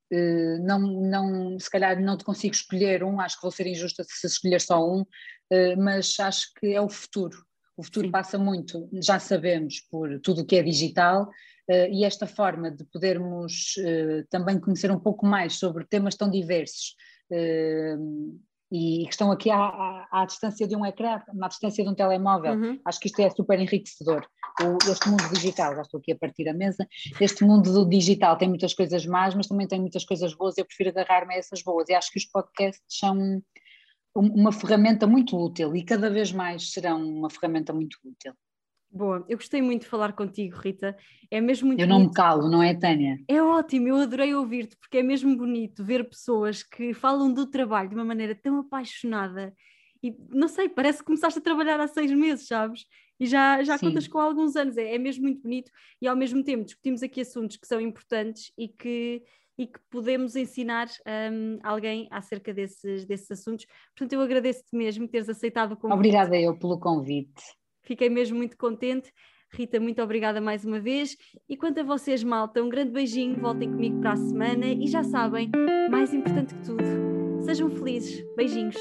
[0.60, 4.26] não, não, se calhar não te consigo escolher um, acho que vou ser injusta se
[4.26, 5.04] escolher só um,
[5.50, 7.44] eh, mas acho que é o futuro.
[7.76, 8.12] O futuro Sim.
[8.12, 11.28] passa muito, já sabemos, por tudo o que é digital,
[11.68, 16.30] eh, e esta forma de podermos eh, também conhecer um pouco mais sobre temas tão
[16.30, 16.94] diversos
[17.32, 17.96] eh,
[18.72, 21.94] e que estão aqui à, à- à distância de um ecrã, à distância de um
[21.94, 22.80] telemóvel, Uhum.
[22.84, 24.26] acho que isto é super enriquecedor.
[24.62, 26.86] O- este mundo digital, já estou aqui a partir a mesa,
[27.20, 30.64] este mundo do digital tem muitas coisas más, mas também tem muitas coisas boas eu
[30.64, 31.88] prefiro agarrar-me a essas boas.
[31.88, 33.42] E acho que os podcasts são um-
[34.34, 38.34] uma ferramenta muito útil e cada vez mais serão uma ferramenta muito útil.
[38.92, 40.96] Boa, eu gostei muito de falar contigo, Rita.
[41.30, 42.16] É mesmo muito Eu não me bonito.
[42.16, 43.18] calo, não é, Tânia?
[43.28, 47.88] É ótimo, eu adorei ouvir-te, porque é mesmo bonito ver pessoas que falam do trabalho
[47.88, 49.54] de uma maneira tão apaixonada.
[50.02, 52.84] E não sei, parece que começaste a trabalhar há seis meses, sabes?
[53.20, 53.86] E já, já Sim.
[53.88, 55.70] contas com alguns anos, é, é mesmo muito bonito.
[56.02, 59.22] E ao mesmo tempo discutimos aqui assuntos que são importantes e que,
[59.56, 60.88] e que podemos ensinar
[61.30, 63.66] hum, alguém acerca desses, desses assuntos.
[63.94, 65.98] Portanto, eu agradeço-te mesmo teres aceitado o convite.
[65.98, 67.59] Obrigada eu pelo convite.
[67.82, 69.12] Fiquei mesmo muito contente.
[69.52, 71.16] Rita, muito obrigada mais uma vez.
[71.48, 73.40] E quanto a vocês, malta, um grande beijinho.
[73.40, 74.66] Voltem comigo para a semana.
[74.66, 75.50] E já sabem,
[75.90, 76.84] mais importante que tudo,
[77.44, 78.24] Sejam felizes.
[78.36, 78.76] Beijinhos.